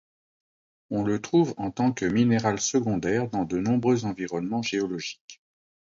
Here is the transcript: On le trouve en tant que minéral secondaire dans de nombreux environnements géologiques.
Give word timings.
On 0.89 1.03
le 1.03 1.21
trouve 1.21 1.53
en 1.57 1.69
tant 1.69 1.93
que 1.93 2.05
minéral 2.07 2.59
secondaire 2.59 3.29
dans 3.29 3.43
de 3.45 3.59
nombreux 3.59 4.05
environnements 4.05 4.63
géologiques. 4.63 5.43